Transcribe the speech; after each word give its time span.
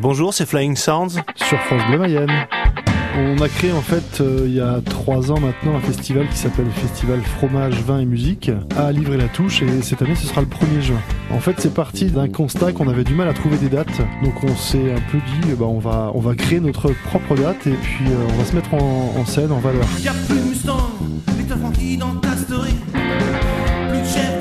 Bonjour, 0.00 0.34
c'est 0.34 0.44
Flying 0.44 0.76
Sounds. 0.76 1.22
Sur 1.36 1.58
France 1.60 1.82
Bleu 1.88 1.98
Mayenne. 1.98 2.30
On 3.18 3.40
a 3.40 3.48
créé 3.48 3.72
en 3.72 3.80
fait 3.80 4.20
euh, 4.20 4.42
il 4.44 4.54
y 4.54 4.60
a 4.60 4.82
trois 4.82 5.32
ans 5.32 5.40
maintenant 5.40 5.74
un 5.74 5.80
festival 5.80 6.28
qui 6.28 6.36
s'appelle 6.36 6.66
Festival 6.70 7.22
Fromage, 7.22 7.80
Vin 7.80 8.00
et 8.00 8.04
Musique 8.04 8.50
à 8.76 8.92
Livrer-la-Touche 8.92 9.62
et 9.62 9.80
cette 9.80 10.02
année 10.02 10.14
ce 10.14 10.26
sera 10.26 10.42
le 10.42 10.46
1er 10.46 10.82
juin. 10.82 11.00
En 11.30 11.40
fait 11.40 11.54
c'est 11.56 11.72
parti 11.72 12.10
d'un 12.10 12.28
constat 12.28 12.72
qu'on 12.72 12.88
avait 12.88 13.04
du 13.04 13.14
mal 13.14 13.26
à 13.26 13.32
trouver 13.32 13.56
des 13.56 13.70
dates 13.70 14.02
donc 14.22 14.34
on 14.44 14.54
s'est 14.54 14.92
un 14.92 15.00
peu 15.10 15.16
dit 15.18 15.54
bah, 15.58 15.64
on, 15.64 15.78
va, 15.78 16.10
on 16.14 16.20
va 16.20 16.34
créer 16.34 16.60
notre 16.60 16.92
propre 17.06 17.34
date 17.36 17.66
et 17.66 17.70
puis 17.70 18.04
euh, 18.06 18.26
on 18.34 18.36
va 18.36 18.44
se 18.44 18.54
mettre 18.54 18.74
en, 18.74 19.14
en 19.16 19.24
scène, 19.24 19.50
en 19.50 19.60
valeur. 19.60 19.86
Y 19.98 20.08
a 20.08 20.12
plus 20.12 20.38
de 20.38 20.48
Mustang, 20.50 20.90
les 21.38 21.56
Frankie 21.56 21.96
dans 21.96 22.16
ta 22.16 22.36
story. 22.36 22.74
Plus 22.92 24.00
de 24.00 24.04
chef 24.04 24.35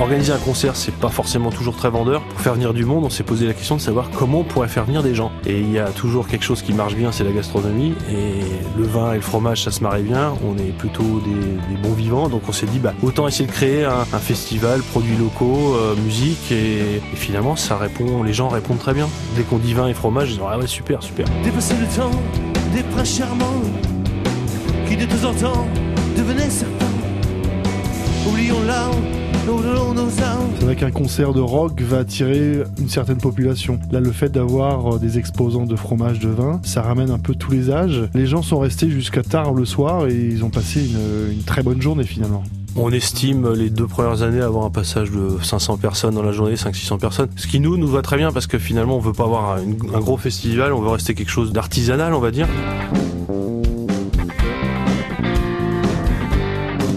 Organiser 0.00 0.32
un 0.32 0.38
concert, 0.38 0.76
c'est 0.76 0.94
pas 0.94 1.10
forcément 1.10 1.50
toujours 1.50 1.76
très 1.76 1.90
vendeur. 1.90 2.22
Pour 2.22 2.40
faire 2.40 2.54
venir 2.54 2.72
du 2.72 2.86
monde, 2.86 3.04
on 3.04 3.10
s'est 3.10 3.22
posé 3.22 3.46
la 3.46 3.52
question 3.52 3.76
de 3.76 3.82
savoir 3.82 4.08
comment 4.10 4.40
on 4.40 4.44
pourrait 4.44 4.68
faire 4.68 4.86
venir 4.86 5.02
des 5.02 5.14
gens. 5.14 5.30
Et 5.44 5.60
il 5.60 5.70
y 5.70 5.78
a 5.78 5.90
toujours 5.90 6.26
quelque 6.26 6.42
chose 6.42 6.62
qui 6.62 6.72
marche 6.72 6.94
bien, 6.94 7.12
c'est 7.12 7.22
la 7.22 7.32
gastronomie. 7.32 7.92
Et 8.10 8.40
le 8.78 8.84
vin 8.84 9.12
et 9.12 9.16
le 9.16 9.20
fromage, 9.20 9.62
ça 9.62 9.70
se 9.70 9.82
marie 9.82 10.02
bien. 10.02 10.32
On 10.42 10.56
est 10.56 10.72
plutôt 10.72 11.20
des, 11.20 11.76
bons 11.76 11.92
vivants. 11.92 12.30
Donc 12.30 12.44
on 12.48 12.52
s'est 12.52 12.64
dit, 12.64 12.78
bah, 12.78 12.94
autant 13.02 13.28
essayer 13.28 13.46
de 13.46 13.52
créer 13.52 13.84
un, 13.84 14.04
festival, 14.18 14.80
produits 14.80 15.16
locaux, 15.18 15.74
euh, 15.74 15.94
musique. 15.96 16.50
Et, 16.50 17.02
finalement, 17.14 17.54
ça 17.54 17.76
répond, 17.76 18.22
les 18.22 18.32
gens 18.32 18.48
répondent 18.48 18.78
très 18.78 18.94
bien. 18.94 19.08
Dès 19.36 19.42
qu'on 19.42 19.58
dit 19.58 19.74
vin 19.74 19.86
et 19.86 19.94
fromage, 19.94 20.30
ils 20.30 20.38
disent, 20.38 20.46
ah 20.50 20.58
ouais, 20.58 20.66
super, 20.66 21.02
super. 21.02 21.26
Dépasser 21.44 21.74
le 21.76 21.86
temps 21.86 22.10
des 22.74 22.82
princes 22.84 23.18
charmants 23.18 23.62
qui 24.88 24.96
de 24.96 25.04
temps 25.04 25.28
en 25.28 25.34
temps 25.34 25.68
devenaient 26.16 26.48
certains. 26.48 26.86
Oublions. 28.26 28.60
C'est 30.58 30.64
vrai 30.64 30.76
qu'un 30.76 30.90
concert 30.90 31.32
de 31.32 31.40
rock 31.40 31.80
va 31.80 31.98
attirer 31.98 32.62
une 32.78 32.88
certaine 32.88 33.16
population. 33.16 33.80
Là, 33.90 34.00
le 34.00 34.12
fait 34.12 34.28
d'avoir 34.28 34.94
euh, 34.94 34.98
des 34.98 35.18
exposants 35.18 35.66
de 35.66 35.74
fromage, 35.74 36.18
de 36.18 36.28
vin, 36.28 36.60
ça 36.64 36.82
ramène 36.82 37.10
un 37.10 37.18
peu 37.18 37.34
tous 37.34 37.50
les 37.50 37.70
âges. 37.70 38.08
Les 38.14 38.26
gens 38.26 38.42
sont 38.42 38.58
restés 38.58 38.90
jusqu'à 38.90 39.22
tard 39.22 39.54
le 39.54 39.64
soir 39.64 40.06
et 40.06 40.14
ils 40.14 40.44
ont 40.44 40.50
passé 40.50 40.80
une, 40.80 41.32
une 41.32 41.42
très 41.42 41.62
bonne 41.62 41.80
journée 41.80 42.04
finalement. 42.04 42.42
On 42.76 42.92
estime 42.92 43.52
les 43.52 43.70
deux 43.70 43.86
premières 43.86 44.22
années 44.22 44.40
avoir 44.40 44.64
un 44.64 44.70
passage 44.70 45.10
de 45.10 45.42
500 45.42 45.78
personnes 45.78 46.14
dans 46.14 46.22
la 46.22 46.32
journée, 46.32 46.54
500-600 46.54 46.98
personnes. 46.98 47.28
Ce 47.36 47.46
qui 47.46 47.58
nous, 47.58 47.76
nous 47.76 47.88
va 47.88 48.02
très 48.02 48.16
bien 48.16 48.30
parce 48.30 48.46
que 48.46 48.58
finalement 48.58 48.96
on 48.96 49.00
veut 49.00 49.12
pas 49.12 49.24
avoir 49.24 49.56
un 49.56 50.00
gros 50.00 50.16
festival, 50.16 50.72
on 50.72 50.80
veut 50.80 50.90
rester 50.90 51.14
quelque 51.14 51.30
chose 51.30 51.52
d'artisanal 51.52 52.14
on 52.14 52.20
va 52.20 52.30
dire. 52.30 52.46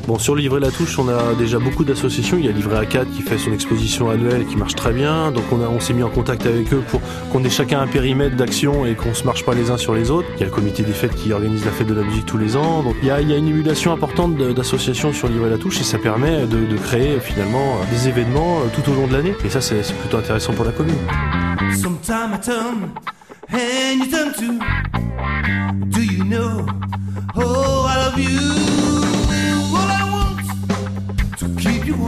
Bon, 0.06 0.20
sur 0.20 0.36
Livrer 0.36 0.60
la 0.60 0.70
Touche, 0.70 1.00
on 1.00 1.08
a 1.08 1.34
déjà 1.34 1.60
beaucoup 1.60 1.86
d'associations. 1.86 2.38
Il 2.38 2.46
y 2.46 2.50
a 2.50 2.52
Livrer 2.52 2.78
à 2.78 2.86
4 2.86 3.10
qui 3.10 3.22
fait 3.22 3.38
son 3.38 3.54
exposition 3.54 4.10
annuelle 4.10 4.46
qui 4.46 4.58
marche 4.58 4.76
très 4.76 4.92
bien. 4.92 5.32
Donc 5.32 5.46
on, 5.52 5.80
s'est 5.80 5.94
mis 5.94 6.04
en 6.04 6.10
contact 6.10 6.46
avec 6.46 6.74
eux 6.74 6.84
pour 6.90 7.00
qu'on 7.32 7.42
ait 7.46 7.50
chacun 7.50 7.80
un 7.80 7.88
périmètre 7.88 8.36
d'action 8.36 8.86
et 8.86 8.96
qu'on 8.96 9.14
se 9.14 9.24
marche 9.24 9.46
pas 9.46 9.54
les 9.54 9.72
uns 9.72 9.78
sur 9.78 9.94
les 9.94 10.12
autres. 10.12 10.28
Il 10.36 10.40
y 10.42 10.44
a 10.44 10.48
le 10.48 10.52
comité 10.52 10.84
des 10.84 10.92
fêtes 10.92 11.16
qui 11.16 11.32
organise 11.32 11.64
la 11.64 11.72
fête 11.72 11.88
de 11.88 11.94
la 11.94 12.04
musique 12.04 12.26
tous 12.26 12.38
les 12.38 12.58
ans. 12.58 12.84
Donc 12.84 12.96
il 13.02 13.08
y 13.08 13.12
a, 13.12 13.22
une 13.22 13.48
émulation 13.48 13.94
importante 13.94 14.36
d'associations 14.36 15.14
sur 15.14 15.30
Livrer 15.30 15.50
la 15.50 15.58
Touche 15.58 15.80
et 15.80 15.86
ça 15.86 15.98
permet 15.98 16.48
de, 16.48 16.78
créer 16.78 17.20
finalement 17.22 17.78
des 17.90 18.10
événements 18.10 18.60
euh, 18.60 18.64
tout 18.74 18.92
au 18.92 18.96
long 18.96 19.08
de 19.08 19.14
l'année. 19.14 19.36
Et 19.46 19.50
ça, 19.50 19.62
c'est 19.62 19.82
plutôt 20.00 20.18
intéressant 20.18 20.52
pour 20.52 20.66
la 20.66 20.72
commune. 20.72 20.96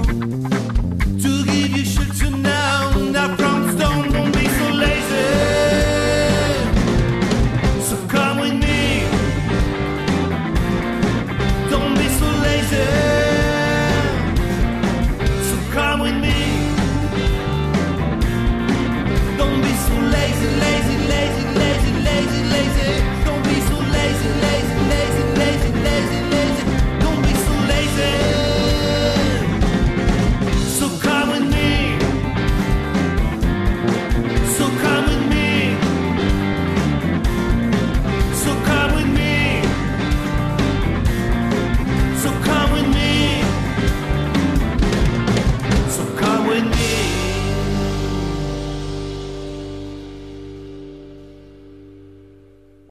Thank 0.05 0.35
you. 0.35 0.44